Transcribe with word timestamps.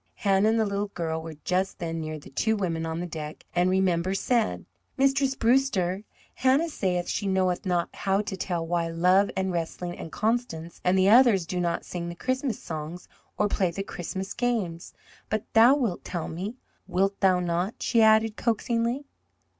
Hannah 0.15 0.49
and 0.49 0.59
the 0.59 0.65
little 0.65 0.87
girl 0.87 1.21
were 1.21 1.35
just 1.43 1.77
then 1.77 2.01
near 2.01 2.17
the 2.17 2.31
two 2.31 2.55
women 2.55 2.87
on 2.87 2.99
the 2.99 3.05
deck, 3.05 3.45
and 3.55 3.69
Remember 3.69 4.15
said: 4.15 4.65
"Mistress 4.97 5.35
Brewster, 5.35 6.03
Hannah 6.33 6.69
sayeth 6.69 7.07
she 7.07 7.27
knoweth 7.27 7.67
not 7.67 7.93
how 7.95 8.21
to 8.21 8.35
tell 8.35 8.65
why 8.65 8.87
Love 8.87 9.29
and 9.37 9.51
Wrestling 9.51 9.95
and 9.99 10.11
Constance 10.11 10.81
and 10.83 10.97
the 10.97 11.09
others 11.09 11.45
do 11.45 11.59
not 11.59 11.85
sing 11.85 12.09
the 12.09 12.15
Christmas 12.15 12.59
songs 12.59 13.07
or 13.37 13.47
play 13.47 13.69
the 13.69 13.83
Christmas 13.83 14.33
games. 14.33 14.95
But 15.29 15.45
thou 15.53 15.75
wilt 15.75 16.03
tell 16.03 16.27
me 16.27 16.55
wilt 16.87 17.19
thou 17.19 17.39
not?" 17.39 17.75
she 17.79 18.01
added 18.01 18.35
coaxingly. 18.35 19.05